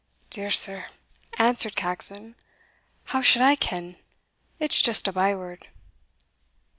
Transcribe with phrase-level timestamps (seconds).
[0.31, 0.87] "Dear sir,"
[1.37, 2.33] answered Caxon,
[3.13, 3.97] "how should I ken?
[4.57, 5.67] it's just a by word."